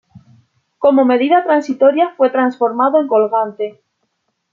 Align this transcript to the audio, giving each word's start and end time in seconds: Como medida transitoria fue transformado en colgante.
Como 0.79 1.05
medida 1.05 1.43
transitoria 1.43 2.15
fue 2.17 2.31
transformado 2.31 2.99
en 2.99 3.05
colgante. 3.07 3.83